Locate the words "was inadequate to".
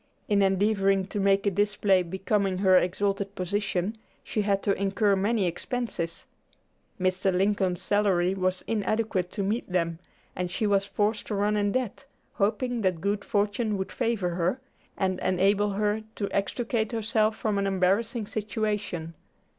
8.33-9.43